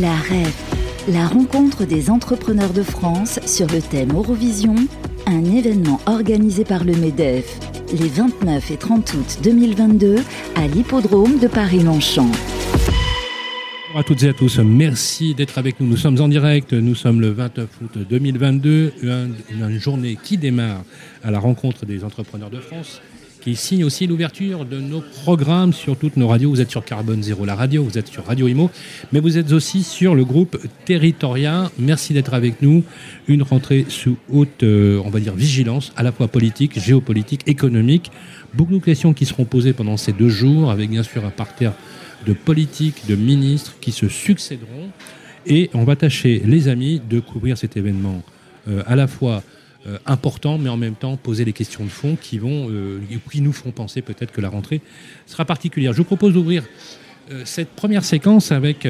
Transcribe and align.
La 0.00 0.14
REF, 0.14 1.08
la 1.08 1.26
rencontre 1.26 1.86
des 1.86 2.10
entrepreneurs 2.10 2.74
de 2.74 2.82
France 2.82 3.40
sur 3.46 3.66
le 3.68 3.80
thème 3.80 4.12
Eurovision, 4.12 4.74
un 5.26 5.42
événement 5.44 6.00
organisé 6.04 6.64
par 6.64 6.84
le 6.84 6.92
MEDEF 6.92 7.58
les 7.98 8.08
29 8.08 8.72
et 8.72 8.76
30 8.76 9.14
août 9.14 9.38
2022 9.42 10.16
à 10.56 10.66
l'hippodrome 10.66 11.38
de 11.38 11.46
Paris-Longchamp. 11.46 12.30
Bonjour 13.86 13.98
à 13.98 14.02
toutes 14.02 14.22
et 14.24 14.28
à 14.28 14.32
tous, 14.34 14.58
merci 14.58 15.34
d'être 15.34 15.56
avec 15.56 15.80
nous. 15.80 15.86
Nous 15.86 15.96
sommes 15.96 16.20
en 16.20 16.28
direct, 16.28 16.74
nous 16.74 16.94
sommes 16.94 17.22
le 17.22 17.30
29 17.30 17.68
août 17.82 17.98
2022, 18.10 18.92
une 19.50 19.80
journée 19.80 20.18
qui 20.22 20.36
démarre 20.36 20.82
à 21.24 21.30
la 21.30 21.38
rencontre 21.38 21.86
des 21.86 22.04
entrepreneurs 22.04 22.50
de 22.50 22.60
France 22.60 23.00
qui 23.46 23.54
signe 23.54 23.84
aussi 23.84 24.08
l'ouverture 24.08 24.64
de 24.64 24.80
nos 24.80 25.00
programmes 25.22 25.72
sur 25.72 25.96
toutes 25.96 26.16
nos 26.16 26.26
radios. 26.26 26.50
Vous 26.50 26.60
êtes 26.60 26.72
sur 26.72 26.84
Carbone 26.84 27.22
Zéro, 27.22 27.44
la 27.44 27.54
radio, 27.54 27.84
vous 27.84 27.96
êtes 27.96 28.08
sur 28.08 28.24
Radio 28.24 28.48
Imo, 28.48 28.72
mais 29.12 29.20
vous 29.20 29.38
êtes 29.38 29.52
aussi 29.52 29.84
sur 29.84 30.16
le 30.16 30.24
groupe 30.24 30.58
Territoria. 30.84 31.70
Merci 31.78 32.12
d'être 32.12 32.34
avec 32.34 32.60
nous. 32.60 32.82
Une 33.28 33.44
rentrée 33.44 33.86
sous 33.88 34.16
haute, 34.32 34.64
euh, 34.64 35.00
on 35.04 35.10
va 35.10 35.20
dire, 35.20 35.32
vigilance, 35.36 35.92
à 35.96 36.02
la 36.02 36.10
fois 36.10 36.26
politique, 36.26 36.80
géopolitique, 36.80 37.42
économique. 37.46 38.10
Beaucoup 38.52 38.80
de 38.80 38.84
questions 38.84 39.14
qui 39.14 39.26
seront 39.26 39.44
posées 39.44 39.74
pendant 39.74 39.96
ces 39.96 40.12
deux 40.12 40.28
jours, 40.28 40.72
avec 40.72 40.90
bien 40.90 41.04
sûr 41.04 41.24
un 41.24 41.30
parterre 41.30 41.74
de 42.26 42.32
politiques, 42.32 43.06
de 43.08 43.14
ministres 43.14 43.76
qui 43.80 43.92
se 43.92 44.08
succéderont. 44.08 44.88
Et 45.46 45.70
on 45.72 45.84
va 45.84 45.94
tâcher, 45.94 46.42
les 46.44 46.66
amis, 46.66 47.00
de 47.08 47.20
couvrir 47.20 47.56
cet 47.56 47.76
événement 47.76 48.24
euh, 48.66 48.82
à 48.88 48.96
la 48.96 49.06
fois 49.06 49.44
euh, 49.86 49.98
important, 50.06 50.58
mais 50.58 50.68
en 50.68 50.76
même 50.76 50.94
temps 50.94 51.16
poser 51.16 51.44
les 51.44 51.52
questions 51.52 51.84
de 51.84 51.90
fond 51.90 52.16
euh, 52.34 52.98
qui 53.30 53.40
nous 53.40 53.52
font 53.52 53.70
penser 53.70 54.02
peut-être 54.02 54.32
que 54.32 54.40
la 54.40 54.48
rentrée 54.48 54.80
sera 55.26 55.44
particulière. 55.44 55.92
Je 55.92 55.98
vous 55.98 56.04
propose 56.04 56.34
d'ouvrir 56.34 56.64
euh, 57.30 57.42
cette 57.44 57.68
première 57.68 58.04
séquence 58.04 58.50
avec 58.50 58.86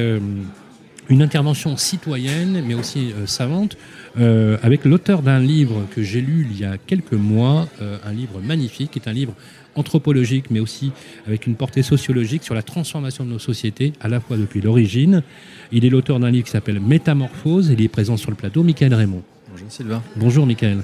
une 1.09 1.21
intervention 1.21 1.77
citoyenne, 1.77 2.63
mais 2.65 2.73
aussi 2.73 3.13
savante, 3.25 3.77
avec 4.17 4.85
l'auteur 4.85 5.21
d'un 5.21 5.39
livre 5.39 5.85
que 5.95 6.01
j'ai 6.01 6.19
lu 6.19 6.47
il 6.49 6.59
y 6.59 6.65
a 6.65 6.77
quelques 6.77 7.13
mois, 7.13 7.67
un 8.03 8.11
livre 8.11 8.41
magnifique, 8.41 8.91
qui 8.91 8.99
est 8.99 9.07
un 9.07 9.13
livre 9.13 9.33
anthropologique, 9.75 10.51
mais 10.51 10.59
aussi 10.59 10.91
avec 11.25 11.47
une 11.47 11.55
portée 11.55 11.83
sociologique 11.83 12.43
sur 12.43 12.55
la 12.55 12.63
transformation 12.63 13.23
de 13.23 13.29
nos 13.29 13.39
sociétés, 13.39 13.93
à 14.01 14.09
la 14.09 14.19
fois 14.19 14.35
depuis 14.35 14.59
l'origine. 14.59 15.23
Il 15.71 15.85
est 15.85 15.89
l'auteur 15.89 16.19
d'un 16.19 16.31
livre 16.31 16.45
qui 16.45 16.51
s'appelle 16.51 16.81
Métamorphose, 16.81 17.69
il 17.69 17.81
est 17.81 17.87
présent 17.87 18.17
sur 18.17 18.31
le 18.31 18.35
plateau, 18.35 18.63
Michael 18.63 18.93
Raymond. 18.93 19.23
Bonjour 19.67 19.75
Sylvain. 19.75 20.03
Bonjour 20.15 20.47
Michael. 20.47 20.77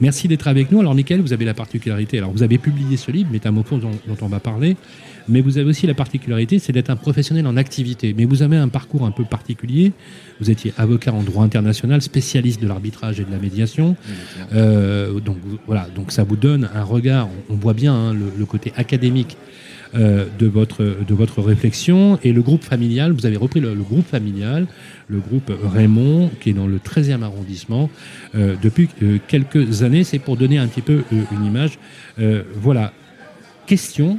Merci 0.00 0.28
d'être 0.28 0.46
avec 0.46 0.70
nous. 0.70 0.78
Alors 0.78 0.94
Michael, 0.94 1.20
vous 1.20 1.32
avez 1.32 1.44
la 1.44 1.54
particularité, 1.54 2.18
alors 2.18 2.30
vous 2.30 2.44
avez 2.44 2.56
publié 2.56 2.96
ce 2.96 3.10
livre, 3.10 3.28
Métamorphose, 3.32 3.80
dont, 3.80 3.90
dont 4.06 4.16
on 4.20 4.28
va 4.28 4.38
parler, 4.38 4.76
mais 5.28 5.40
vous 5.40 5.58
avez 5.58 5.68
aussi 5.68 5.88
la 5.88 5.94
particularité, 5.94 6.60
c'est 6.60 6.72
d'être 6.72 6.90
un 6.90 6.96
professionnel 6.96 7.44
en 7.48 7.56
activité. 7.56 8.14
Mais 8.16 8.24
vous 8.24 8.42
avez 8.42 8.56
un 8.56 8.68
parcours 8.68 9.04
un 9.04 9.10
peu 9.10 9.24
particulier. 9.24 9.92
Vous 10.40 10.48
étiez 10.48 10.72
avocat 10.78 11.12
en 11.12 11.24
droit 11.24 11.42
international, 11.42 12.00
spécialiste 12.00 12.62
de 12.62 12.68
l'arbitrage 12.68 13.18
et 13.18 13.24
de 13.24 13.32
la 13.32 13.38
médiation. 13.38 13.96
Euh, 14.52 15.18
donc 15.18 15.38
voilà, 15.66 15.88
donc 15.92 16.12
ça 16.12 16.22
vous 16.22 16.36
donne 16.36 16.70
un 16.72 16.84
regard. 16.84 17.28
On 17.50 17.56
voit 17.56 17.74
bien 17.74 17.94
hein, 17.94 18.14
le, 18.14 18.46
côté 18.46 18.72
académique 18.76 19.36
euh, 19.94 20.26
de, 20.38 20.46
votre, 20.46 21.42
réflexion. 21.42 22.18
Et 22.22 22.32
le 22.32 22.42
groupe 22.42 22.62
familial, 22.62 23.12
vous 23.12 23.24
avez 23.24 23.36
repris 23.36 23.60
le, 23.60 23.74
groupe 23.74 24.06
familial, 24.06 24.66
le 25.08 25.18
groupe 25.18 25.50
Raymond, 25.62 26.30
qui 26.40 26.50
est 26.50 26.52
dans 26.52 26.66
le 26.66 26.76
13e 26.76 27.22
arrondissement, 27.22 27.88
euh, 28.34 28.54
depuis 28.62 28.88
euh, 29.02 29.18
quelques 29.28 29.82
années. 29.82 30.04
C'est 30.04 30.18
pour 30.18 30.36
donner 30.36 30.58
un 30.58 30.66
petit 30.66 30.82
peu 30.82 31.04
une 31.10 31.44
image. 31.44 31.78
voilà. 32.60 32.92
Question. 33.66 34.18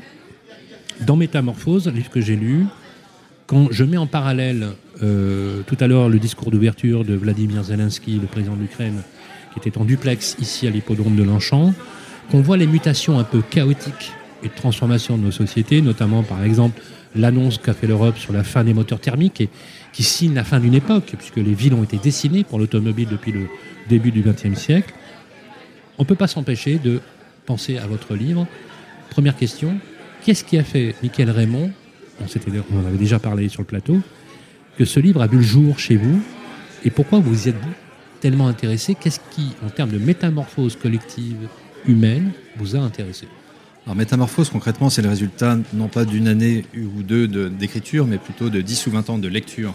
Dans 1.06 1.16
Métamorphose, 1.16 1.88
livre 1.88 2.10
que 2.10 2.22
j'ai 2.22 2.36
lu, 2.36 2.66
quand 3.46 3.68
je 3.72 3.84
mets 3.84 3.98
en 3.98 4.08
parallèle 4.08 4.70
tout 5.00 5.78
à 5.80 5.88
l'heure 5.88 6.10
le 6.10 6.20
discours 6.20 6.52
d'ouverture 6.52 7.06
de 7.06 7.14
Vladimir 7.14 7.64
Zelensky, 7.64 8.20
le 8.20 8.28
président 8.28 8.56
de 8.56 8.62
l'Ukraine, 8.62 9.02
qui 9.54 9.60
était 9.60 9.78
en 9.78 9.86
duplex 9.86 10.36
ici 10.42 10.68
à 10.68 10.72
l'hippodrome 10.72 11.16
de 11.16 11.24
Longchamp, 11.24 11.74
qu'on 12.32 12.42
voit 12.42 12.58
les 12.58 12.68
mutations 12.68 13.18
un 13.18 13.24
peu 13.24 13.42
chaotiques 13.42 14.12
et 14.44 14.48
de 14.48 14.54
transformation 14.54 15.18
de 15.18 15.24
nos 15.24 15.32
sociétés, 15.32 15.82
notamment 15.82 16.24
par 16.24 16.44
exemple 16.44 16.82
l'annonce 17.16 17.58
qu'a 17.58 17.74
fait 17.74 17.88
l'Europe 17.88 18.18
sur 18.18 18.34
la 18.34 18.44
fin 18.44 18.64
des 18.64 18.74
moteurs 18.74 19.00
thermiques 19.00 19.42
et 19.42 19.50
qui 19.94 20.04
signe 20.04 20.34
la 20.34 20.44
fin 20.44 20.60
d'une 20.60 20.76
époque, 20.76 21.16
puisque 21.18 21.38
les 21.38 21.54
villes 21.54 21.74
ont 21.74 21.84
été 21.84 21.98
dessinées 21.98 22.44
pour 22.44 22.60
l'automobile 22.60 23.08
depuis 23.10 23.32
le 23.32 23.48
début 23.88 24.12
du 24.12 24.22
XXe 24.22 24.60
siècle. 24.60 24.94
On 25.98 26.04
ne 26.04 26.08
peut 26.08 26.16
pas 26.16 26.28
s'empêcher 26.28 26.78
de 26.78 27.02
penser 27.46 27.78
à 27.78 27.88
votre 27.88 28.16
livre. 28.16 28.48
Première 29.10 29.36
question, 29.36 29.78
qu'est-ce 30.24 30.44
qui 30.44 30.58
a 30.58 30.64
fait, 30.64 30.96
Michael 31.02 31.32
Raymond, 31.32 31.72
on, 32.22 32.26
on 32.26 32.84
en 32.84 32.86
avait 32.86 32.98
déjà 32.98 33.18
parlé 33.18 33.50
sur 33.50 33.62
le 33.62 33.68
plateau, 33.68 34.00
que 34.78 34.86
ce 34.86 35.00
livre 35.00 35.22
a 35.22 35.28
vu 35.28 35.38
le 35.38 35.44
jour 35.44 35.80
chez 35.80 35.98
vous 35.98 36.22
et 36.86 36.90
pourquoi 36.90 37.20
vous 37.20 37.48
y 37.48 37.50
êtes 37.50 37.56
tellement 38.22 38.48
intéressé? 38.48 38.96
Qu'est-ce 38.96 39.20
qui, 39.32 39.54
en 39.66 39.70
termes 39.70 39.90
de 39.90 39.98
métamorphose 39.98 40.76
collective 40.76 41.48
humaine, 41.86 42.32
vous 42.58 42.76
a 42.76 42.80
intéressé? 42.80 43.28
Alors 43.90 43.98
Métamorphose, 43.98 44.52
concrètement, 44.52 44.92
c'est 44.92 45.02
le 45.02 45.10
résultat 45.10 45.58
non 45.74 45.88
pas 45.88 46.06
d'une 46.06 46.28
année 46.28 46.64
ou 46.78 47.02
deux 47.02 47.28
d'écriture, 47.50 48.06
mais 48.06 48.20
plutôt 48.20 48.52
de 48.52 48.62
10 48.62 48.86
ou 48.86 48.92
20 48.92 49.10
ans 49.10 49.18
de 49.18 49.28
lecture. 49.28 49.74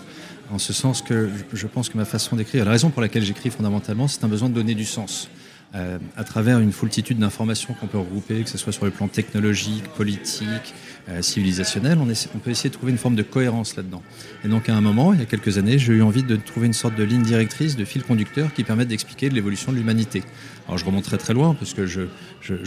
En 0.53 0.61
ce 0.61 0.73
sens 0.73 1.03
que 1.03 1.29
je 1.53 1.67
pense 1.67 1.89
que 1.89 1.99
ma 1.99 2.05
façon 2.05 2.37
d'écrire, 2.37 2.65
la 2.65 2.71
raison 2.71 2.91
pour 2.91 3.03
laquelle 3.03 3.25
j'écris 3.25 3.51
fondamentalement, 3.51 4.07
c'est 4.07 4.23
un 4.23 4.29
besoin 4.29 4.49
de 4.49 4.55
donner 4.55 4.77
du 4.77 4.85
sens. 4.85 5.29
Euh, 5.75 5.99
à 6.17 6.23
travers 6.23 6.61
une 6.61 6.71
foultitude 6.71 7.19
d'informations 7.19 7.75
qu'on 7.75 7.89
peut 7.89 7.99
regrouper, 7.99 8.45
que 8.45 8.49
ce 8.49 8.57
soit 8.57 8.73
sur 8.73 8.85
le 8.85 8.93
plan 8.93 9.09
technologique, 9.09 9.83
politique, 9.97 10.75
euh, 11.09 11.21
civilisationnel, 11.21 11.99
on, 11.99 12.39
peut 12.39 12.51
essayer 12.51 12.71
de 12.71 12.75
trouver 12.75 12.91
une 12.91 12.99
forme 12.99 13.15
de 13.15 13.23
cohérence 13.23 13.77
là-dedans. 13.77 14.03
Et 14.45 14.49
donc 14.49 14.71
à 14.71 14.75
un 14.75 14.81
moment, 14.81 15.13
il 15.13 15.21
y 15.21 15.23
a 15.23 15.27
quelques 15.27 15.59
années, 15.59 15.79
j'ai 15.79 15.93
eu 15.93 16.03
envie 16.03 16.23
de 16.23 16.37
trouver 16.37 16.67
une 16.67 16.73
sorte 16.73 16.95
de 16.95 17.05
ligne 17.05 17.23
directrice, 17.23 17.77
de 17.77 17.85
fil 17.85 18.03
conducteur 18.03 18.55
qui 18.55 18.65
permette 18.65 18.89
d'expliquer 18.89 19.29
l'évolution 19.29 19.71
de 19.71 19.77
l'humanité. 19.77 20.23
Alors 20.67 20.79
je 20.79 20.85
remonte 20.85 21.05
très 21.05 21.19
très 21.19 21.35
loin, 21.35 21.55
parce 21.55 21.75
que 21.75 21.85
je, 21.85 22.07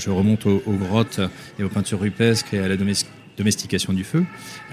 remonte 0.09 0.45
aux, 0.45 0.61
grottes 0.67 1.19
et 1.57 1.63
aux 1.63 1.69
peintures 1.69 1.99
rupestres 1.99 2.53
et 2.53 2.59
à 2.59 2.67
la 2.67 2.77
domestication 2.77 3.93
du 3.93 4.03
feu. 4.03 4.23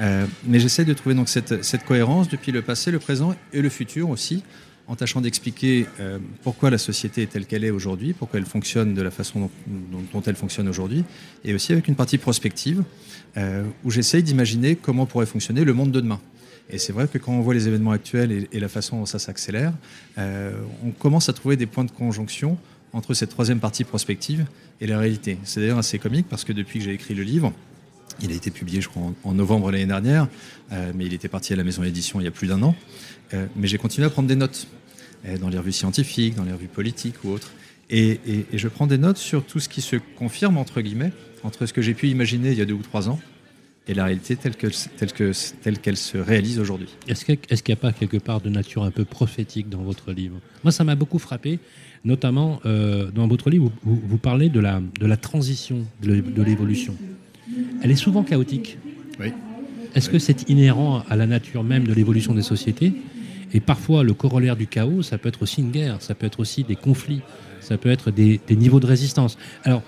Euh, 0.03 0.27
mais 0.47 0.61
j'essaie 0.61 0.85
de 0.85 0.93
trouver 0.93 1.15
donc 1.15 1.31
cette 1.31 1.85
cohérence 1.87 2.29
depuis 2.29 2.53
le 2.53 2.61
passé, 2.61 2.91
le 2.91 2.99
présent 2.99 3.35
et 3.55 3.63
le 3.63 3.71
futur 3.71 4.11
aussi, 4.11 4.43
en 4.87 4.97
tâchant 4.97 5.21
d'expliquer 5.21 5.87
euh, 6.01 6.19
pourquoi 6.43 6.71
la 6.71 6.79
société 6.79 7.23
est 7.23 7.27
telle 7.27 7.47
qu'elle 7.47 7.65
est 7.65 7.71
aujourd'hui, 7.71 8.13
pourquoi 8.13 8.39
elle 8.39 8.47
fonctionne 8.47 8.95
de 8.95 9.03
la 9.03 9.11
façon 9.11 9.51
dont, 9.67 10.23
elle 10.27 10.37
fonctionne 10.37 10.69
aujourd'hui, 10.69 11.05
et 11.45 11.55
aussi 11.55 11.73
avec 11.73 11.89
une 11.89 11.95
partie 11.95 12.19
prospective 12.19 12.83
euh, 13.37 13.65
où 13.85 13.91
j'essaye 13.91 14.23
d'imaginer 14.23 14.77
comment 14.77 15.07
pourrait 15.07 15.27
fonctionner 15.27 15.65
le 15.65 15.73
monde 15.73 15.91
de 15.91 16.01
demain. 16.01 16.21
Et 16.71 16.79
c'est 16.79 16.93
vrai 16.93 17.09
que 17.09 17.19
quand 17.19 17.33
on 17.33 17.41
voit 17.41 17.55
les 17.55 17.69
événements 17.69 17.91
actuels 17.91 18.47
et, 18.51 18.61
la 18.61 18.69
façon 18.69 19.01
dont 19.01 19.07
ça 19.07 19.19
s'accélère, 19.19 19.73
euh, 20.19 20.53
on 20.85 20.91
commence 20.91 21.29
à 21.29 21.33
trouver 21.33 21.57
des 21.57 21.67
points 21.67 21.85
de 21.85 21.91
conjonction 21.91 22.59
entre 22.93 23.13
cette 23.13 23.31
troisième 23.31 23.61
partie 23.61 23.85
prospective 23.85 24.47
et 24.81 24.87
la 24.87 24.99
réalité. 24.99 25.39
C'est 25.45 25.61
d'ailleurs 25.61 25.79
assez 25.79 25.99
comique 25.99 26.27
parce 26.29 26.45
que 26.45 26.53
depuis 26.53 26.79
que 26.79 26.87
j'ai 26.87 26.93
écrit 26.93 27.15
le 27.15 27.23
livre, 27.23 27.53
il 28.23 28.33
a 28.33 28.35
été 28.35 28.51
publié, 28.51 28.81
je 28.81 28.89
crois, 28.89 29.03
en, 29.25 29.35
novembre 29.35 29.71
l'année 29.71 29.87
dernière, 29.87 30.29
mais 30.71 31.07
il 31.07 31.15
était 31.15 31.29
parti 31.29 31.53
à 31.53 31.57
la 31.57 31.65
maison 31.65 31.83
d'édition 31.83 32.21
il 32.21 32.25
y 32.25 32.29
a 32.29 32.31
plus 32.31 32.49
d'un 32.49 32.63
an. 32.63 32.75
Euh, 33.33 33.47
mais 33.57 33.67
j'ai 33.67 33.79
continué 33.79 34.07
à 34.07 34.11
prendre 34.11 34.29
des 34.29 34.37
notes 34.37 34.67
euh, 35.27 35.39
dans 35.39 35.49
les 35.49 35.59
revues 35.59 35.73
scientifiques, 35.73 36.35
dans 36.35 36.45
les 36.45 36.53
revues 36.53 36.69
politiques 36.69 37.17
ou 37.25 37.31
autres. 37.31 37.51
Et, 37.91 38.19
je 38.53 38.69
prends 38.69 38.87
des 38.87 38.99
notes 38.99 39.19
sur 39.19 39.45
tout 39.45 39.61
ce 39.61 39.69
qui 39.69 39.83
se 39.83 39.97
confirme, 40.17 40.57
entre 40.57 40.81
guillemets, 40.81 41.13
entre 41.43 41.67
ce 41.67 41.73
que 41.73 41.83
j'ai 41.83 41.95
pu 41.95 42.09
imaginer 42.09 42.51
il 42.53 42.59
y 42.59 42.63
a 42.63 42.65
deux 42.65 42.75
ou 42.75 42.83
trois 42.83 43.09
ans 43.09 43.21
et 43.87 43.93
la 43.93 44.05
réalité 44.05 44.37
telle 44.37 44.57
qu'elle 44.57 45.97
se 45.97 46.17
réalise 46.17 46.59
aujourd'hui. 46.59 46.89
Est-ce 47.07 47.25
qu'il 47.27 47.39
n'y 47.69 47.73
a 47.75 47.77
pas 47.77 47.93
quelque 47.93 48.17
part 48.17 48.41
de 48.41 48.49
nature 48.49 48.83
un 48.83 48.91
peu 48.91 49.05
prophétique 49.05 49.69
dans 49.69 49.83
votre 49.83 50.13
livre? 50.13 50.41
Moi, 50.65 50.73
ça 50.73 50.85
m'a 50.85 50.95
beaucoup 50.95 51.19
frappé, 51.19 51.59
notamment 52.03 52.61
euh, 52.65 53.11
dans 53.11 53.29
votre 53.29 53.51
livre, 53.51 53.71
vous, 53.83 54.01
vous, 54.03 54.17
parlez 54.17 54.49
de 54.49 54.61
la 54.61 55.17
transition, 55.19 55.85
de 56.03 56.43
l'évolution. 56.43 56.97
Elle 57.83 57.91
est 57.91 57.97
souvent 57.97 58.23
chaotique. 58.23 58.79
Oui. 59.21 59.33
Est-ce 59.95 60.11
que 60.11 60.19
c'est 60.19 60.49
inhérent 60.49 61.05
à 61.09 61.17
la 61.17 61.27
nature 61.27 61.63
même 61.63 61.87
de 61.87 61.93
l'évolution 61.93 62.35
des 62.35 62.43
sociétés 62.43 62.95
et 63.55 63.61
parfois, 63.61 64.03
le 64.03 64.15
corollaire 64.15 64.57
du 64.57 64.67
chaos, 64.67 65.03
ça 65.03 65.17
peut 65.17 65.29
être 65.29 65.43
aussi 65.43 65.61
une 65.61 65.71
guerre, 65.71 66.03
ça 66.03 66.17
peut 66.17 66.27
être 66.27 66.41
aussi 66.41 66.65
des 66.65 66.75
conflits, 66.75 67.23
ça 67.61 67.79
peut 67.79 67.89
être 67.89 68.11
des, 68.11 68.41
niveaux 68.51 68.81
de 68.81 68.87
résistance. 68.87 69.39
Alors, 69.63 69.83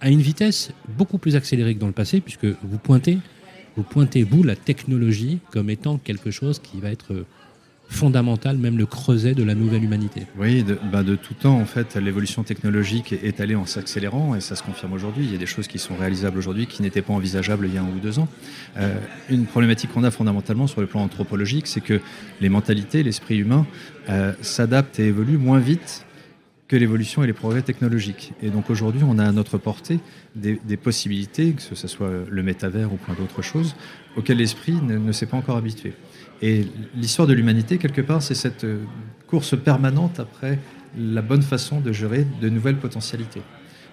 à 0.00 0.08
une 0.08 0.20
vitesse 0.20 0.70
beaucoup 0.96 1.18
plus 1.18 1.34
accélérée 1.34 1.74
que 1.74 1.80
dans 1.80 1.88
le 1.88 1.92
passé, 1.92 2.20
puisque 2.20 2.46
vous 2.46 2.78
pointez, 2.78 3.18
vous 3.76 3.82
pointez, 3.82 4.22
vous, 4.22 4.44
la 4.44 4.54
technologie 4.54 5.40
comme 5.50 5.68
étant 5.68 5.98
quelque 5.98 6.30
chose 6.30 6.60
qui 6.60 6.80
va 6.80 6.92
être 6.92 7.26
fondamental, 7.88 8.56
même 8.56 8.78
le 8.78 8.86
creuset 8.86 9.34
de 9.34 9.42
la 9.42 9.54
nouvelle 9.54 9.84
humanité. 9.84 10.26
Oui, 10.38 10.62
de, 10.62 10.78
bah 10.90 11.02
de 11.02 11.14
tout 11.14 11.34
temps, 11.34 11.60
en 11.60 11.66
fait, 11.66 11.96
l'évolution 11.96 12.42
technologique 12.42 13.12
est 13.12 13.40
allée 13.40 13.54
en 13.54 13.66
s'accélérant 13.66 14.34
et 14.34 14.40
ça 14.40 14.56
se 14.56 14.62
confirme 14.62 14.94
aujourd'hui. 14.94 15.24
Il 15.26 15.32
y 15.32 15.34
a 15.34 15.38
des 15.38 15.46
choses 15.46 15.68
qui 15.68 15.78
sont 15.78 15.94
réalisables 15.96 16.38
aujourd'hui 16.38 16.66
qui 16.66 16.82
n'étaient 16.82 17.02
pas 17.02 17.12
envisageables 17.12 17.66
il 17.66 17.74
y 17.74 17.78
a 17.78 17.82
un 17.82 17.88
ou 17.88 18.00
deux 18.00 18.18
ans. 18.18 18.28
Euh, 18.78 18.94
une 19.28 19.44
problématique 19.44 19.92
qu'on 19.92 20.04
a 20.04 20.10
fondamentalement 20.10 20.66
sur 20.66 20.80
le 20.80 20.86
plan 20.86 21.02
anthropologique, 21.02 21.66
c'est 21.66 21.82
que 21.82 22.00
les 22.40 22.48
mentalités, 22.48 23.02
l'esprit 23.02 23.38
humain 23.38 23.66
euh, 24.08 24.32
s'adaptent 24.40 24.98
et 24.98 25.06
évoluent 25.06 25.38
moins 25.38 25.58
vite 25.58 26.06
que 26.68 26.76
l'évolution 26.76 27.22
et 27.22 27.26
les 27.26 27.34
progrès 27.34 27.60
technologiques. 27.60 28.32
Et 28.42 28.48
donc 28.48 28.70
aujourd'hui, 28.70 29.02
on 29.06 29.18
a 29.18 29.26
à 29.26 29.32
notre 29.32 29.58
portée 29.58 30.00
des, 30.34 30.56
possibilités, 30.78 31.52
que 31.52 31.60
ce 31.60 31.86
soit 31.86 32.10
le 32.26 32.42
métavers 32.42 32.90
ou 32.90 32.96
plein 32.96 33.12
d'autres 33.12 33.42
choses, 33.42 33.76
auxquelles 34.16 34.38
l'esprit 34.38 34.72
ne 34.72 35.12
s'est 35.12 35.26
pas 35.26 35.36
encore 35.36 35.58
habitué. 35.58 35.92
Et 36.42 36.66
l'histoire 36.96 37.28
de 37.28 37.32
l'humanité, 37.32 37.78
quelque 37.78 38.00
part, 38.00 38.20
c'est 38.20 38.34
cette 38.34 38.64
euh, 38.64 38.80
course 39.28 39.56
permanente 39.56 40.18
après 40.18 40.58
la 40.98 41.22
bonne 41.22 41.42
façon 41.42 41.80
de 41.80 41.92
gérer 41.92 42.26
de 42.40 42.48
nouvelles 42.48 42.76
potentialités. 42.76 43.42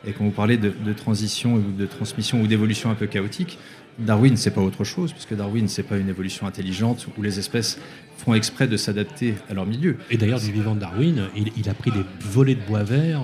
Et 0.05 0.13
quand 0.13 0.23
vous 0.23 0.31
parlez 0.31 0.57
de, 0.57 0.71
transition 0.93 1.55
ou 1.55 1.61
de 1.77 1.85
transmission 1.85 2.41
ou 2.41 2.47
d'évolution 2.47 2.89
un 2.89 2.95
peu 2.95 3.05
chaotique, 3.05 3.59
Darwin, 3.99 4.37
c'est 4.37 4.51
pas 4.51 4.61
autre 4.61 4.85
chose, 4.85 5.11
puisque 5.11 5.35
Darwin, 5.35 5.67
c'est 5.67 5.83
pas 5.83 5.97
une 5.97 6.07
évolution 6.07 6.47
intelligente 6.47 7.07
où 7.17 7.21
les 7.21 7.37
espèces 7.37 7.79
font 8.17 8.33
exprès 8.33 8.67
de 8.67 8.77
s'adapter 8.77 9.35
à 9.49 9.53
leur 9.53 9.65
milieu. 9.65 9.97
Et 10.09 10.17
d'ailleurs, 10.17 10.39
du 10.39 10.51
vivant 10.51 10.73
de 10.73 10.79
Darwin, 10.79 11.27
il, 11.35 11.69
a 11.69 11.73
pris 11.73 11.91
des 11.91 12.03
volets 12.21 12.55
de 12.55 12.61
bois 12.61 12.83
vert. 12.83 13.21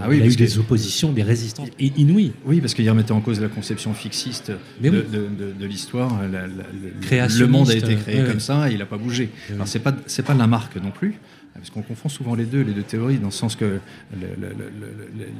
Ah 0.00 0.06
oui, 0.08 0.18
il 0.18 0.22
a 0.22 0.26
eu 0.26 0.36
des 0.36 0.58
oppositions, 0.58 1.12
des 1.12 1.22
résistances 1.22 1.68
inouïes. 1.78 2.32
Oui, 2.44 2.60
parce 2.60 2.74
qu'il 2.74 2.88
remettait 2.88 3.12
en 3.12 3.20
cause 3.20 3.40
la 3.40 3.48
conception 3.48 3.94
fixiste 3.94 4.52
de, 4.80 4.90
de, 4.90 5.66
l'histoire. 5.66 6.20
Le 6.22 7.46
monde 7.46 7.70
a 7.70 7.74
été 7.74 7.96
créé 7.96 8.24
comme 8.24 8.40
ça 8.40 8.70
et 8.70 8.72
il 8.72 8.78
n'a 8.78 8.86
pas 8.86 8.98
bougé. 8.98 9.30
Alors, 9.52 9.68
c'est 9.68 9.80
pas, 9.80 9.94
c'est 10.06 10.24
pas 10.24 10.34
la 10.34 10.46
marque 10.46 10.76
non 10.76 10.90
plus. 10.90 11.14
Parce 11.54 11.70
qu'on 11.70 11.82
confond 11.82 12.08
souvent 12.08 12.34
les 12.34 12.46
deux, 12.46 12.62
les 12.62 12.72
deux 12.72 12.82
théories, 12.82 13.18
dans 13.18 13.26
le 13.26 13.32
sens 13.32 13.56
que 13.56 13.78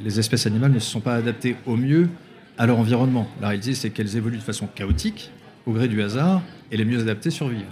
les 0.05 0.19
espèces 0.19 0.47
animales 0.47 0.73
ne 0.73 0.79
se 0.79 0.91
sont 0.91 1.01
pas 1.01 1.15
adaptées 1.15 1.57
au 1.67 1.77
mieux 1.77 2.09
à 2.59 2.67
leur 2.67 2.79
environnement. 2.79 3.29
La 3.41 3.49
réalité, 3.49 3.75
c'est 3.75 3.91
qu'elles 3.91 4.17
évoluent 4.17 4.37
de 4.37 4.43
façon 4.43 4.67
chaotique, 4.67 5.31
au 5.67 5.73
gré 5.73 5.89
du 5.89 6.03
hasard, 6.03 6.43
et 6.71 6.77
les 6.77 6.85
mieux 6.85 7.01
adaptées 7.01 7.31
survivent. 7.31 7.65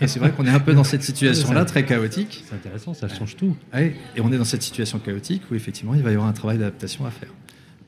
Et 0.00 0.06
c'est 0.06 0.18
vrai 0.18 0.30
qu'on 0.30 0.46
est 0.46 0.50
un 0.50 0.60
peu 0.60 0.74
dans 0.74 0.84
cette 0.84 1.02
situation-là, 1.02 1.64
très 1.64 1.84
chaotique. 1.84 2.44
C'est 2.48 2.54
intéressant, 2.54 2.94
ça 2.94 3.08
change 3.08 3.36
tout. 3.36 3.56
et 3.74 3.94
on 4.20 4.32
est 4.32 4.38
dans 4.38 4.44
cette 4.44 4.62
situation 4.62 4.98
chaotique 4.98 5.42
où 5.50 5.54
effectivement 5.54 5.94
il 5.94 6.02
va 6.02 6.10
y 6.10 6.14
avoir 6.14 6.28
un 6.28 6.32
travail 6.32 6.58
d'adaptation 6.58 7.06
à 7.06 7.10
faire. 7.10 7.30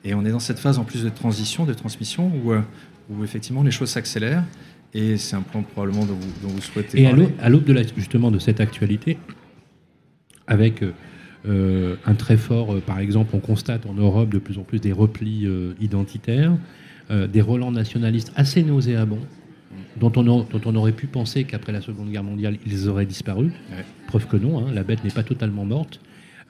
Et 0.04 0.14
on 0.14 0.24
est 0.24 0.30
dans 0.30 0.40
cette 0.40 0.58
phase 0.58 0.78
en 0.78 0.84
plus 0.84 1.02
de 1.02 1.08
transition, 1.08 1.64
de 1.64 1.74
transmission, 1.74 2.30
où, 2.44 2.52
euh, 2.52 2.60
où 3.10 3.24
effectivement 3.24 3.62
les 3.62 3.72
choses 3.72 3.90
s'accélèrent. 3.90 4.44
Et 4.94 5.16
c'est 5.16 5.36
un 5.36 5.42
point 5.42 5.62
probablement 5.62 6.04
dont 6.04 6.14
vous, 6.14 6.32
dont 6.42 6.48
vous 6.48 6.60
souhaitez. 6.60 7.02
Et 7.02 7.06
à 7.06 7.48
l'aube 7.48 7.64
de 7.64 7.84
justement 7.96 8.30
de 8.30 8.38
cette 8.38 8.60
actualité, 8.60 9.18
avec 10.46 10.82
euh, 10.82 10.92
euh, 11.46 11.96
un 12.06 12.14
très 12.14 12.36
fort, 12.36 12.74
euh, 12.74 12.80
par 12.80 12.98
exemple, 12.98 13.34
on 13.34 13.40
constate 13.40 13.86
en 13.86 13.94
Europe 13.94 14.30
de 14.30 14.38
plus 14.38 14.58
en 14.58 14.62
plus 14.62 14.80
des 14.80 14.92
replis 14.92 15.48
identitaires, 15.80 16.52
des 17.10 17.40
relents 17.40 17.70
nationalistes 17.70 18.32
assez 18.34 18.64
nauséabonds, 18.64 19.20
dont 19.98 20.12
on, 20.16 20.22
dont 20.22 20.60
on 20.64 20.75
aurait 20.75 20.93
pu 20.93 21.06
penser 21.06 21.44
qu'après 21.44 21.72
la 21.72 21.81
Seconde 21.81 22.10
Guerre 22.10 22.25
mondiale, 22.25 22.58
ils 22.66 22.88
auraient 22.88 23.06
disparu. 23.06 23.52
Preuve 24.06 24.26
que 24.26 24.37
non, 24.37 24.58
hein, 24.58 24.72
la 24.72 24.82
bête 24.82 25.04
n'est 25.04 25.10
pas 25.10 25.22
totalement 25.22 25.64
morte. 25.64 26.00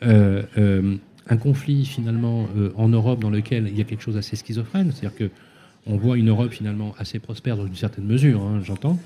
un 0.02 1.37
conflit 1.38 1.84
finalement 1.84 2.48
en 2.76 2.88
Europe 2.88 3.20
dans 3.20 3.31
lequel 3.31 3.69
il 3.69 3.76
y 3.76 3.81
a 3.81 3.84
quelque 3.84 4.02
chose 4.02 4.14
d'assez 4.14 4.37
schizophrène, 4.37 4.93
c'est-à-dire 4.93 5.16
que 5.16 5.31
on 5.88 5.96
voit 5.96 6.19
une 6.19 6.28
Europe 6.31 6.52
finalement 6.52 6.94
assez 6.98 7.20
prospère 7.20 7.56
dans 7.56 7.66
une 7.66 7.76
certaine 7.76 8.04
mesure, 8.06 8.43
hein, 8.43 8.60
j'entends, 8.64 8.98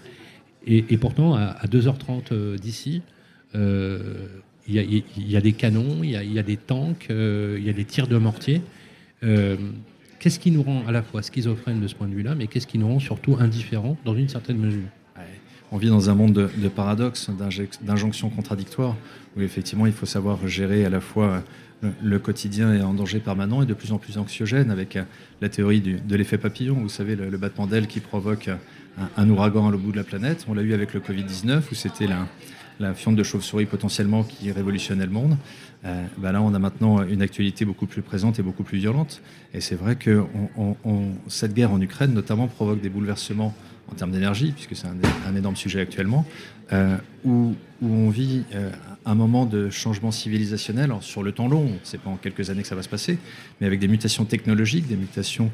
et, 0.66 0.82
pourtant 0.98 1.34
à, 1.34 1.66
2h30 1.66 2.56
d'ici, 2.58 3.02
il 3.54 5.04
y, 5.26 5.36
a, 5.36 5.40
des 5.40 5.52
canons, 5.52 6.02
il 6.02 6.10
y 6.10 6.38
a, 6.38 6.42
des 6.42 6.56
tanks, 6.56 7.08
euh, 7.10 7.56
il 7.58 7.66
y 7.66 7.70
a 7.70 7.72
des 7.72 7.84
tirs 7.84 8.06
de 8.06 8.16
mortier. 8.18 8.60
Euh, 10.20 10.22
qu'est-ce 10.22 10.38
qui 10.38 10.50
nous 10.50 10.62
rend 10.62 10.84
à 10.86 10.92
la 10.92 11.02
fois 11.02 11.22
schizophrènes 11.22 11.80
de 11.80 11.88
ce 11.88 11.94
point 11.94 12.08
de 12.08 12.14
vue-là, 12.14 12.34
mais 12.34 12.46
qu'est-ce 12.46 12.66
qui 12.66 12.78
nous 12.78 12.88
rend 12.88 13.00
surtout 13.00 13.36
indifférents 13.38 13.96
dans 14.04 14.14
une 14.14 14.28
certaine 14.28 14.58
mesure 14.58 14.88
On 15.72 15.78
vit 15.78 15.88
dans 15.88 16.10
un 16.10 16.14
monde 16.14 16.32
de, 16.32 16.68
paradoxes, 16.68 17.30
d'injonctions 17.82 18.30
contradictoires, 18.30 18.96
où 19.36 19.40
effectivement 19.40 19.86
il 19.86 19.92
faut 19.92 20.06
savoir 20.06 20.46
gérer 20.46 20.84
à 20.84 20.90
la 20.90 21.00
fois 21.00 21.42
le, 22.02 22.18
quotidien 22.18 22.74
est 22.74 22.82
en 22.82 22.92
danger 22.92 23.20
permanent 23.20 23.62
et 23.62 23.66
de 23.66 23.74
plus 23.74 23.92
en 23.92 23.98
plus 23.98 24.18
anxiogène 24.18 24.70
avec 24.70 24.96
euh, 24.96 25.04
la 25.40 25.48
théorie 25.48 25.80
de 25.80 26.16
l'effet 26.16 26.36
papillon, 26.36 26.74
vous 26.74 26.90
savez, 26.90 27.16
le, 27.16 27.38
battement 27.38 27.66
d'aile 27.66 27.86
qui 27.86 28.00
provoque 28.00 28.48
un, 28.48 29.08
un, 29.16 29.30
ouragan 29.30 29.68
à 29.68 29.70
l'autre 29.70 29.84
bout 29.84 29.92
de 29.92 29.96
la 29.96 30.04
planète. 30.04 30.44
On 30.46 30.52
l'a 30.52 30.62
eu 30.62 30.74
avec 30.74 30.92
le 30.92 31.00
Covid-19, 31.00 31.62
où 31.72 31.74
c'était 31.74 32.06
la, 32.06 32.26
la 32.80 32.94
fiente 32.94 33.14
de 33.14 33.22
chauve-souris 33.22 33.66
potentiellement 33.66 34.24
qui 34.24 34.50
révolutionnait 34.50 35.04
le 35.04 35.12
monde. 35.12 35.36
Euh, 35.84 36.04
bah 36.18 36.32
là, 36.32 36.42
on 36.42 36.52
a 36.54 36.58
maintenant 36.58 37.02
une 37.02 37.22
actualité 37.22 37.64
beaucoup 37.64 37.86
plus 37.86 38.02
présente 38.02 38.38
et 38.38 38.42
beaucoup 38.42 38.64
plus 38.64 38.78
violente. 38.78 39.22
Et 39.54 39.60
c'est 39.60 39.76
vrai 39.76 39.96
que 39.96 40.24
cette 41.28 41.54
guerre 41.54 41.72
en 41.72 41.80
Ukraine, 41.80 42.12
notamment, 42.12 42.48
provoque 42.48 42.80
des 42.80 42.88
bouleversements 42.88 43.54
en 43.90 43.94
termes 43.94 44.12
d'énergie, 44.12 44.52
puisque 44.52 44.76
c'est 44.76 44.86
un, 44.86 45.36
énorme 45.36 45.56
sujet 45.56 45.80
actuellement, 45.80 46.24
euh, 46.72 46.96
où, 47.24 47.54
on 47.82 48.10
vit 48.10 48.44
euh, 48.54 48.70
un 49.04 49.14
moment 49.14 49.46
de 49.46 49.70
changement 49.70 50.10
civilisationnel 50.12 50.92
sur 51.00 51.22
le 51.22 51.32
temps 51.32 51.48
long. 51.48 51.72
C'est 51.82 52.00
pas 52.00 52.10
en 52.10 52.16
quelques 52.16 52.50
années 52.50 52.62
que 52.62 52.68
ça 52.68 52.74
va 52.74 52.82
se 52.82 52.88
passer, 52.88 53.18
mais 53.60 53.66
avec 53.66 53.80
des 53.80 53.88
mutations 53.88 54.24
technologiques, 54.24 54.86
des 54.86 54.96
mutations. 54.96 55.50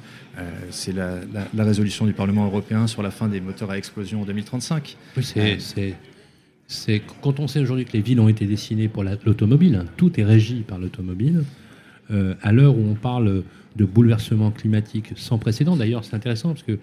c'est 0.71 0.93
la, 0.93 1.21
résolution 1.57 2.05
du 2.05 2.13
Parlement 2.13 2.47
européen 2.47 2.87
sur 2.87 3.03
la 3.03 3.11
fin 3.11 3.29
des 3.29 3.41
moteurs 3.41 3.71
à 3.71 3.79
explosion 3.79 4.23
en 4.23 4.25
2035. 4.25 4.97
Oui, 5.17 5.25
c'est 5.25 5.95
c'est 6.69 7.03
quand 7.23 7.39
on 7.41 7.47
sait 7.47 7.61
aujourd'hui 7.61 7.85
que 7.85 7.93
les 7.93 8.01
villes 8.01 8.21
ont 8.21 8.29
été 8.29 8.45
dessinées 8.45 8.89
pour 8.89 9.05
l'automobile, 9.05 9.77
hein, 9.77 9.85
tout 9.97 10.19
est 10.21 10.25
régi 10.25 10.63
par 10.67 10.79
l'automobile, 10.79 11.45
euh, 12.11 12.35
à 12.43 12.53
l'heure 12.53 12.77
où 12.77 12.85
on 12.89 12.95
parle 12.95 13.43
de 13.77 13.85
bouleversement 13.85 14.51
climatique 14.51 15.13
sans 15.17 15.39
précédent, 15.39 15.77
d'ailleurs 15.77 16.05
c'est 16.05 16.15
intéressant 16.15 16.51
parce 16.51 16.63
que 16.63 16.79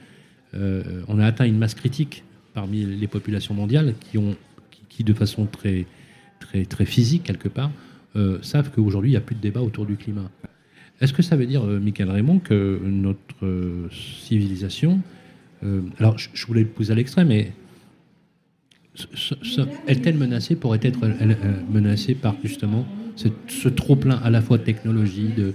euh, 0.55 1.01
on 1.07 1.19
a 1.19 1.25
atteint 1.25 1.45
une 1.45 1.57
masse 1.57 1.73
critique 1.75 2.23
parmi 2.53 2.85
les 2.85 3.07
populations 3.07 3.53
mondiales 3.53 3.95
qui, 4.89 5.03
de 5.03 5.13
façon 5.13 5.45
très, 5.45 5.85
très, 6.39 6.65
très 6.65 6.85
physique 6.85 7.23
quelque 7.23 7.49
part, 7.49 7.71
euh, 8.15 8.37
savent 8.41 8.69
qu'aujourd'hui 8.71 9.09
il 9.09 9.13
n'y 9.13 9.17
a 9.17 9.21
plus 9.21 9.35
de 9.35 9.41
débat 9.41 9.61
autour 9.61 9.85
du 9.85 9.97
climat. 9.97 10.29
Est-ce 11.01 11.11
que 11.11 11.23
ça 11.23 11.35
veut 11.35 11.47
dire, 11.47 11.65
Michael 11.65 12.09
Raymond, 12.11 12.39
que 12.39 12.79
notre 12.85 13.89
civilisation, 13.91 15.01
alors 15.97 16.17
je, 16.17 16.29
je 16.33 16.45
voulais 16.45 16.61
le 16.61 16.67
poser 16.67 16.93
à 16.93 16.95
l'extrême, 16.95 17.29
mais 17.29 17.51
est-elle 19.87 20.17
menacée 20.17 20.55
pourrait 20.55 20.79
être 20.81 20.99
elle, 21.19 21.37
menacée 21.71 22.13
par 22.15 22.35
justement 22.43 22.85
ce, 23.15 23.69
trop-plein 23.69 24.17
à 24.23 24.29
la 24.29 24.41
fois 24.41 24.57
de 24.57 24.63
technologie, 24.63 25.29
de, 25.35 25.53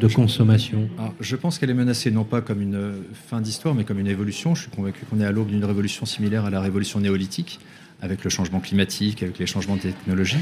de 0.00 0.06
consommation? 0.08 0.88
Je 1.20 1.36
pense 1.36 1.58
qu'elle 1.58 1.70
est 1.70 1.74
menacée 1.74 2.10
non 2.10 2.24
pas 2.24 2.40
comme 2.40 2.60
une 2.60 2.92
fin 3.28 3.40
d'histoire, 3.40 3.74
mais 3.74 3.84
comme 3.84 3.98
une 3.98 4.08
évolution. 4.08 4.54
Je 4.54 4.62
suis 4.62 4.70
convaincu 4.70 5.04
qu'on 5.08 5.20
est 5.20 5.24
à 5.24 5.32
l'aube 5.32 5.48
d'une 5.48 5.64
révolution 5.64 6.06
similaire 6.06 6.44
à 6.44 6.50
la 6.50 6.60
révolution 6.60 7.00
néolithique, 7.00 7.60
avec 8.02 8.24
le 8.24 8.30
changement 8.30 8.60
climatique, 8.60 9.22
avec 9.22 9.38
les 9.38 9.46
changements 9.46 9.76
de 9.76 9.82
technologie. 9.82 10.40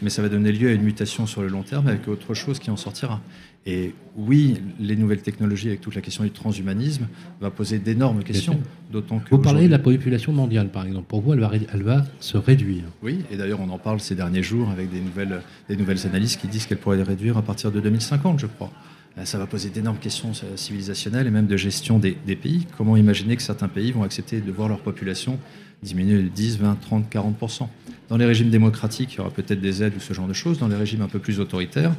Mais 0.00 0.08
ça 0.08 0.22
va 0.22 0.28
donner 0.28 0.52
lieu 0.52 0.68
à 0.68 0.72
une 0.72 0.82
mutation 0.82 1.26
sur 1.26 1.42
le 1.42 1.48
long 1.48 1.62
terme, 1.62 1.88
avec 1.88 2.06
autre 2.06 2.32
chose 2.32 2.60
qui 2.60 2.70
en 2.70 2.76
sortira. 2.76 3.20
Et 3.66 3.94
oui, 4.16 4.56
les 4.80 4.96
nouvelles 4.96 5.22
technologies, 5.22 5.68
avec 5.68 5.80
toute 5.80 5.94
la 5.94 6.00
question 6.00 6.24
du 6.24 6.30
transhumanisme, 6.30 7.08
va 7.40 7.50
poser 7.50 7.78
d'énormes 7.78 8.22
questions. 8.22 8.60
D'autant 8.90 9.18
que 9.18 9.30
Vous 9.30 9.38
parlez 9.38 9.66
de 9.66 9.70
la 9.70 9.78
population 9.78 10.32
mondiale, 10.32 10.68
par 10.68 10.86
exemple. 10.86 11.06
Pour 11.08 11.22
vous, 11.22 11.32
elle 11.32 11.40
va, 11.40 11.50
elle 11.72 11.82
va 11.82 12.04
se 12.20 12.36
réduire. 12.36 12.84
Oui, 13.02 13.20
et 13.30 13.36
d'ailleurs, 13.36 13.60
on 13.60 13.70
en 13.70 13.78
parle 13.78 14.00
ces 14.00 14.14
derniers 14.14 14.42
jours 14.42 14.70
avec 14.70 14.90
des 14.90 15.00
nouvelles, 15.00 15.42
des 15.68 15.76
nouvelles 15.76 16.06
analyses 16.06 16.36
qui 16.36 16.46
disent 16.46 16.66
qu'elle 16.66 16.78
pourrait 16.78 17.02
réduire 17.02 17.36
à 17.36 17.42
partir 17.42 17.72
de 17.72 17.80
2050, 17.80 18.38
je 18.38 18.46
crois. 18.46 18.70
Euh, 19.18 19.24
ça 19.24 19.38
va 19.38 19.46
poser 19.46 19.70
d'énormes 19.70 19.98
questions 19.98 20.32
euh, 20.44 20.56
civilisationnelles 20.56 21.26
et 21.26 21.30
même 21.30 21.46
de 21.46 21.56
gestion 21.56 21.98
des, 21.98 22.16
des, 22.26 22.36
pays. 22.36 22.66
Comment 22.78 22.96
imaginer 22.96 23.36
que 23.36 23.42
certains 23.42 23.68
pays 23.68 23.92
vont 23.92 24.02
accepter 24.02 24.40
de 24.40 24.52
voir 24.52 24.68
leur 24.68 24.80
population 24.80 25.38
diminuer 25.82 26.22
de 26.22 26.28
10, 26.28 26.58
20, 26.58 26.80
30, 26.80 27.10
40 27.10 27.36
dans 28.12 28.18
les 28.18 28.26
régimes 28.26 28.50
démocratiques, 28.50 29.14
il 29.14 29.16
y 29.16 29.20
aura 29.20 29.30
peut-être 29.30 29.62
des 29.62 29.82
aides 29.82 29.94
ou 29.96 30.00
ce 30.00 30.12
genre 30.12 30.28
de 30.28 30.34
choses. 30.34 30.58
Dans 30.58 30.68
les 30.68 30.76
régimes 30.76 31.00
un 31.00 31.08
peu 31.08 31.18
plus 31.18 31.40
autoritaires, 31.40 31.94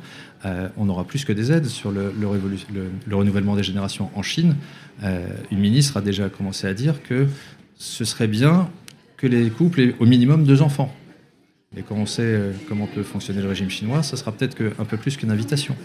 euh, 0.45 0.69
on 0.77 0.87
aura 0.87 1.05
plus 1.05 1.25
que 1.25 1.33
des 1.33 1.51
aides 1.51 1.65
sur 1.65 1.91
le, 1.91 2.13
le, 2.19 3.15
renouvellement 3.15 3.55
des 3.55 3.63
générations. 3.63 4.11
En 4.13 4.21
Chine, 4.21 4.55
euh, 5.01 5.25
une 5.49 5.57
ministre 5.57 5.97
a 5.97 6.01
déjà 6.01 6.29
commencé 6.29 6.67
à 6.67 6.75
dire 6.75 7.01
que 7.01 7.25
ce 7.77 8.05
serait 8.05 8.27
bien 8.27 8.69
que 9.17 9.25
les 9.25 9.49
couples 9.49 9.81
aient 9.81 9.95
au 9.99 10.05
minimum 10.05 10.43
deux 10.43 10.61
enfants. 10.61 10.93
Et 11.75 11.81
quand 11.81 11.95
on 11.95 12.05
sait 12.05 12.21
euh, 12.21 12.51
comment 12.69 12.85
peut 12.85 13.01
fonctionner 13.01 13.41
le 13.41 13.47
régime 13.47 13.71
chinois, 13.71 14.03
ça 14.03 14.15
sera 14.15 14.31
peut-être 14.31 14.61
un 14.77 14.85
peu 14.85 14.97
plus 14.97 15.17
qu'une 15.17 15.31
invitation 15.31 15.75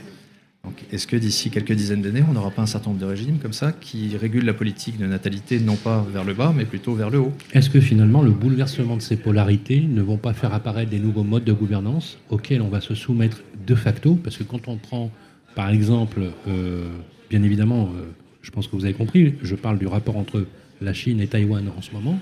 est-ce 0.93 1.07
que 1.07 1.17
d'ici 1.17 1.50
quelques 1.50 1.73
dizaines 1.73 2.03
d'années, 2.03 2.25
on 2.29 2.33
n'aura 2.33 2.50
pas 2.50 2.62
un 2.62 2.67
certain 2.67 2.91
nombre 2.91 3.00
de 3.00 3.07
régimes 3.07 3.38
comme 3.38 3.53
ça 3.53 3.73
qui 3.73 4.17
régulent 4.17 4.45
la 4.45 4.55
politique 4.55 4.99
de 4.99 5.07
natalité 5.07 5.61
non 5.61 5.77
pas 5.77 6.07
vers 6.11 6.25
le 6.25 6.35
bas, 6.35 6.53
mais 6.55 6.65
plutôt 6.65 6.95
vers 6.95 7.11
le 7.11 7.19
haut 7.19 7.33
Est-ce 7.53 7.71
que 7.71 7.81
finalement 7.81 8.23
le 8.23 8.31
bouleversement 8.31 8.97
de 8.97 9.03
ces 9.03 9.17
polarités 9.17 9.81
ne 9.81 10.03
vont 10.03 10.17
pas 10.17 10.33
faire 10.33 10.55
apparaître 10.55 10.91
des 10.91 10.99
nouveaux 10.99 11.25
modes 11.25 11.45
de 11.45 11.53
gouvernance 11.53 12.19
auxquels 12.31 12.62
on 12.62 12.69
va 12.69 12.81
se 12.81 12.95
soumettre 12.95 13.43
de 13.67 13.75
facto 13.75 14.15
Parce 14.15 14.37
que 14.37 14.45
quand 14.45 14.69
on 14.69 14.77
prend, 14.77 15.11
par 15.55 15.71
exemple, 15.71 16.23
euh, 16.49 16.88
bien 17.29 17.43
évidemment, 17.43 17.91
euh, 17.95 18.05
je 18.43 18.50
pense 18.50 18.67
que 18.67 18.77
vous 18.77 18.85
avez 18.85 18.95
compris, 18.95 19.35
je 19.43 19.55
parle 19.55 19.79
du 19.79 19.87
rapport 19.87 20.17
entre 20.17 20.47
la 20.81 20.95
Chine 20.95 21.21
et 21.21 21.27
Taïwan 21.27 21.71
en 21.77 21.83
ce 21.83 21.93
moment, 21.93 22.19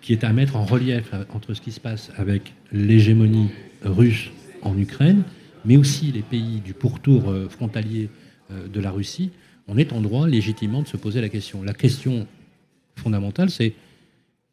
qui 0.00 0.12
est 0.12 0.24
à 0.24 0.32
mettre 0.32 0.56
en 0.56 0.64
relief 0.64 1.12
entre 1.32 1.54
ce 1.54 1.60
qui 1.60 1.72
se 1.72 1.80
passe 1.80 2.10
avec 2.16 2.52
l'hégémonie 2.72 3.50
russe 3.84 4.30
en 4.62 4.76
Ukraine 4.76 5.22
mais 5.64 5.76
aussi 5.76 6.12
les 6.12 6.22
pays 6.22 6.60
du 6.60 6.74
pourtour 6.74 7.30
euh, 7.30 7.48
frontalier 7.48 8.08
euh, 8.50 8.68
de 8.68 8.80
la 8.80 8.90
Russie, 8.90 9.30
on 9.68 9.76
est 9.76 9.92
en 9.92 10.00
droit 10.00 10.26
légitimement 10.26 10.82
de 10.82 10.88
se 10.88 10.96
poser 10.96 11.20
la 11.20 11.28
question. 11.28 11.62
La 11.62 11.74
question 11.74 12.26
fondamentale, 12.96 13.50
c'est 13.50 13.74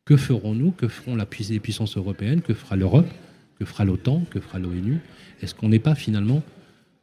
que 0.05 0.15
ferons-nous, 0.15 0.71
que 0.71 0.87
feront 0.87 1.15
la 1.15 1.27
les 1.49 1.59
puissances 1.59 1.97
européennes, 1.97 2.41
que 2.41 2.53
fera 2.53 2.75
l'Europe, 2.75 3.09
que 3.59 3.65
fera 3.65 3.83
l'OTAN, 3.83 4.23
que 4.29 4.39
fera 4.39 4.59
l'ONU? 4.59 4.99
Est-ce 5.41 5.55
qu'on 5.55 5.69
n'est 5.69 5.79
pas 5.79 5.95
finalement 5.95 6.43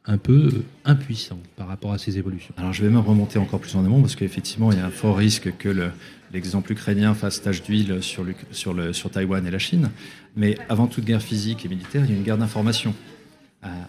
un 0.05 0.17
peu 0.17 0.49
impuissant 0.85 1.39
par 1.55 1.67
rapport 1.67 1.91
à 1.91 1.97
ces 1.97 2.17
évolutions? 2.17 2.53
Alors 2.57 2.73
je 2.73 2.83
vais 2.83 2.89
même 2.89 2.99
remonter 2.99 3.37
encore 3.37 3.59
plus 3.59 3.75
en 3.75 3.85
amont 3.85 4.01
parce 4.01 4.15
qu'effectivement 4.15 4.71
il 4.71 4.77
y 4.77 4.81
a 4.81 4.85
un 4.85 4.91
fort 4.91 5.17
risque 5.17 5.55
que 5.57 5.91
l'exemple 6.33 6.71
ukrainien 6.71 7.13
fasse 7.13 7.41
tache 7.41 7.63
d'huile 7.63 8.01
sur, 8.01 8.25
sur, 8.51 8.95
sur 8.95 9.09
Taïwan 9.09 9.45
et 9.45 9.51
la 9.51 9.59
Chine. 9.59 9.89
Mais 10.35 10.57
avant 10.69 10.87
toute 10.87 11.05
guerre 11.05 11.21
physique 11.21 11.65
et 11.65 11.69
militaire, 11.69 12.03
il 12.05 12.11
y 12.11 12.13
a 12.13 12.17
une 12.17 12.23
guerre 12.23 12.37
d'information 12.37 12.93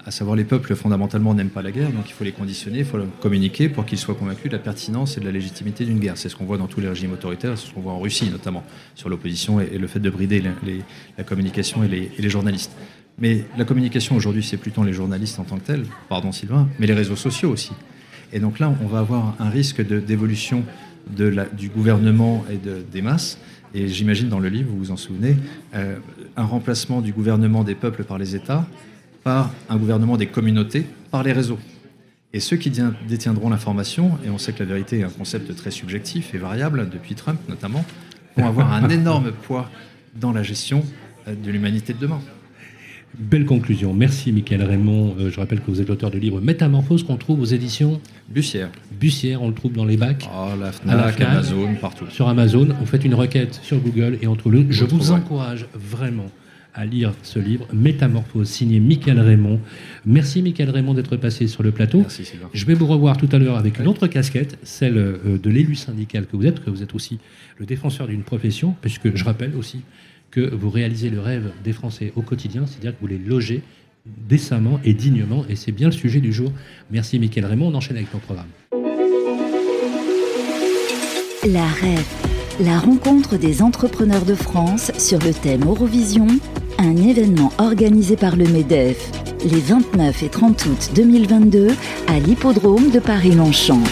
à, 0.04 0.10
savoir 0.10 0.36
les 0.36 0.44
peuples 0.44 0.74
fondamentalement 0.74 1.34
n'aiment 1.34 1.50
pas 1.50 1.62
la 1.62 1.70
guerre, 1.70 1.90
donc 1.90 2.08
il 2.08 2.12
faut 2.12 2.24
les 2.24 2.32
conditionner, 2.32 2.80
il 2.80 2.84
faut 2.84 2.98
communiquer 3.20 3.68
pour 3.68 3.84
qu'ils 3.84 3.98
soient 3.98 4.14
convaincus 4.14 4.50
de 4.50 4.56
la 4.56 4.62
pertinence 4.62 5.16
et 5.16 5.20
de 5.20 5.24
la 5.26 5.32
légitimité 5.32 5.84
d'une 5.84 5.98
guerre. 5.98 6.16
C'est 6.16 6.28
ce 6.28 6.36
qu'on 6.36 6.44
voit 6.44 6.58
dans 6.58 6.66
tous 6.66 6.80
les 6.80 6.88
régimes 6.88 7.12
autoritaires, 7.12 7.58
c'est 7.58 7.68
ce 7.68 7.74
qu'on 7.74 7.80
voit 7.80 7.92
en 7.92 8.00
Russie 8.00 8.30
notamment, 8.30 8.64
sur 8.94 9.08
l'opposition 9.08 9.60
et, 9.60 9.78
le 9.78 9.86
fait 9.86 10.00
de 10.00 10.10
brider 10.10 10.42
la 11.18 11.24
communication 11.24 11.84
et 11.84 11.88
les, 11.88 12.30
journalistes. 12.30 12.72
Mais 13.18 13.44
la 13.56 13.64
communication 13.64 14.16
aujourd'hui, 14.16 14.42
c'est 14.42 14.56
plus 14.56 14.72
tant 14.72 14.82
les 14.82 14.92
journalistes 14.92 15.38
en 15.38 15.44
tant 15.44 15.58
que 15.58 15.66
tels, 15.66 15.84
pardon 16.08 16.32
Sylvain, 16.32 16.68
mais 16.78 16.86
les 16.86 16.94
réseaux 16.94 17.16
sociaux 17.16 17.50
aussi. 17.50 17.72
Et 18.32 18.40
donc 18.40 18.58
là, 18.58 18.74
on 18.82 18.86
va 18.86 19.00
avoir 19.00 19.34
un 19.38 19.50
risque 19.50 19.86
d'évolution 19.86 20.64
du 21.08 21.68
gouvernement 21.68 22.44
et 22.50 22.56
de, 22.56 22.84
des 22.90 23.02
masses. 23.02 23.38
Et 23.74 23.88
j'imagine 23.88 24.28
dans 24.28 24.38
le 24.38 24.48
livre, 24.48 24.70
vous 24.70 24.78
vous 24.78 24.90
en 24.90 24.96
souvenez, 24.96 25.36
euh, 25.74 25.96
un 26.36 26.44
remplacement 26.44 27.02
du 27.02 27.12
gouvernement 27.12 27.62
des 27.62 27.74
peuples 27.74 28.04
par 28.04 28.16
les 28.16 28.34
États 28.34 28.66
par 29.26 29.50
un 29.68 29.76
gouvernement 29.76 30.16
des 30.16 30.28
communautés, 30.28 30.86
par 31.10 31.24
les 31.24 31.32
réseaux. 31.32 31.58
Et 32.32 32.38
ceux 32.38 32.56
qui 32.56 32.70
détiendront 33.08 33.50
l'information, 33.50 34.12
et 34.24 34.30
on 34.30 34.38
sait 34.38 34.52
que 34.52 34.60
la 34.60 34.66
vérité 34.66 35.00
est 35.00 35.02
un 35.02 35.08
concept 35.08 35.52
très 35.56 35.72
subjectif 35.72 36.32
et 36.32 36.38
variable, 36.38 36.88
depuis 36.88 37.16
Trump 37.16 37.40
notamment, 37.48 37.84
vont 38.36 38.46
avoir 38.46 38.72
un 38.72 38.88
énorme 39.00 39.32
poids 39.32 39.68
dans 40.14 40.30
la 40.30 40.44
gestion 40.44 40.84
euh, 41.26 41.34
de 41.34 41.50
l'humanité 41.50 41.92
de 41.92 41.98
demain. 41.98 42.20
Belle 43.18 43.46
conclusion. 43.46 43.92
Merci, 43.94 44.30
Michael 44.30 44.62
Raymond. 44.62 45.16
Euh, 45.18 45.28
je 45.28 45.40
rappelle 45.40 45.60
que 45.60 45.72
vous 45.72 45.80
êtes 45.80 45.88
l'auteur 45.88 46.12
du 46.12 46.20
livre 46.20 46.40
Métamorphose 46.40 47.02
qu'on 47.02 47.16
trouve 47.16 47.40
aux 47.40 47.46
éditions 47.46 48.00
Bussière. 48.28 48.70
Bussière, 48.92 49.42
on 49.42 49.48
le 49.48 49.54
trouve 49.54 49.72
dans 49.72 49.86
les 49.86 49.96
bacs. 49.96 50.28
Oh, 50.32 50.50
la 50.56 50.70
FNAC, 50.70 51.20
Amazon, 51.20 51.74
partout. 51.80 52.04
Sur 52.10 52.28
Amazon, 52.28 52.68
vous 52.78 52.86
faites 52.86 53.04
une 53.04 53.14
requête 53.14 53.58
sur 53.64 53.80
Google 53.80 54.18
et 54.22 54.28
on 54.28 54.36
trouve 54.36 54.52
le. 54.52 54.66
Je 54.70 54.84
vous 54.84 55.10
encourage 55.10 55.66
vraiment 55.74 56.26
à 56.76 56.84
lire 56.84 57.14
ce 57.22 57.38
livre, 57.38 57.66
Métamorphose, 57.72 58.48
signé 58.48 58.80
Michael 58.80 59.18
Raymond. 59.18 59.60
Merci 60.04 60.42
Michael 60.42 60.68
Raymond 60.70 60.92
d'être 60.92 61.16
passé 61.16 61.48
sur 61.48 61.62
le 61.62 61.72
plateau. 61.72 62.00
Merci 62.00 62.24
Je 62.52 62.66
vais 62.66 62.74
vous 62.74 62.86
revoir 62.86 63.16
tout 63.16 63.28
à 63.32 63.38
l'heure 63.38 63.56
avec 63.56 63.80
une 63.80 63.88
autre 63.88 64.06
casquette, 64.06 64.58
celle 64.62 64.98
euh, 64.98 65.38
de 65.42 65.50
l'élu 65.50 65.74
syndical 65.74 66.26
que 66.26 66.36
vous 66.36 66.46
êtes, 66.46 66.62
que 66.62 66.68
vous 66.68 66.82
êtes 66.82 66.94
aussi 66.94 67.18
le 67.58 67.64
défenseur 67.64 68.06
d'une 68.06 68.22
profession, 68.22 68.76
puisque 68.82 69.16
je 69.16 69.24
rappelle 69.24 69.54
aussi 69.56 69.80
que 70.30 70.54
vous 70.54 70.68
réalisez 70.68 71.08
le 71.08 71.18
rêve 71.18 71.50
des 71.64 71.72
Français 71.72 72.12
au 72.14 72.20
quotidien, 72.20 72.66
c'est-à-dire 72.66 72.92
que 72.92 73.00
vous 73.00 73.06
les 73.06 73.18
logez 73.18 73.62
décemment 74.28 74.78
et 74.84 74.92
dignement, 74.92 75.46
et 75.48 75.56
c'est 75.56 75.72
bien 75.72 75.88
le 75.88 75.92
sujet 75.92 76.20
du 76.20 76.32
jour. 76.32 76.52
Merci 76.90 77.18
Michael 77.18 77.46
Raymond, 77.46 77.68
on 77.68 77.74
enchaîne 77.74 77.96
avec 77.96 78.10
ton 78.12 78.18
programme. 78.18 78.46
La 81.48 81.66
rêve, 81.66 82.06
la 82.60 82.78
rencontre 82.78 83.38
des 83.38 83.62
entrepreneurs 83.62 84.26
de 84.26 84.34
France 84.34 84.92
sur 84.98 85.18
le 85.20 85.32
thème 85.32 85.64
Eurovision 85.64 86.26
un 86.78 86.96
événement 86.96 87.52
organisé 87.58 88.16
par 88.16 88.36
le 88.36 88.44
MEDEF 88.46 89.10
les 89.44 89.60
29 89.60 90.22
et 90.22 90.28
30 90.28 90.66
août 90.66 90.90
2022 90.94 91.68
à 92.08 92.18
l'hippodrome 92.18 92.90
de 92.90 92.98
Paris-Longchamp. 92.98 93.82